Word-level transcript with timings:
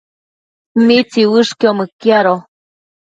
¿mitsiuëshquio 0.85 1.69
mëquiado? 1.77 2.35